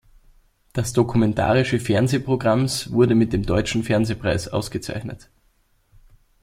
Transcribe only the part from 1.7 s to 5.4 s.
Fernsehprogramms wurde mit dem Deutschen Fernsehpreis ausgezeichnet.